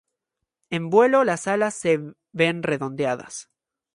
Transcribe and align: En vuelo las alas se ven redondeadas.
En 0.71 0.89
vuelo 0.89 1.23
las 1.23 1.45
alas 1.45 1.75
se 1.75 1.99
ven 2.31 2.63
redondeadas. 2.63 3.51